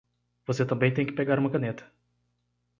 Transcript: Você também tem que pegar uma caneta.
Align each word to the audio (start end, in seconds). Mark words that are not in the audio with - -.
Você 0.47 0.65
também 0.65 0.91
tem 0.91 1.05
que 1.05 1.11
pegar 1.13 1.37
uma 1.37 1.51
caneta. 1.51 1.85